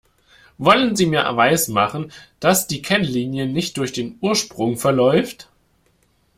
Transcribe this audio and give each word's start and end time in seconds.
Wollen 0.57 0.95
Sie 0.95 1.05
mir 1.05 1.21
weismachen, 1.37 2.11
dass 2.39 2.65
die 2.65 2.81
Kennlinie 2.81 3.45
nicht 3.45 3.77
durch 3.77 3.91
den 3.93 4.17
Ursprung 4.19 4.75
verläuft? 4.77 5.47